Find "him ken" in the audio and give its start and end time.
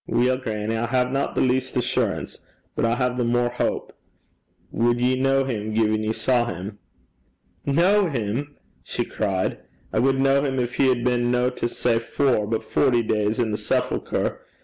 6.47-8.09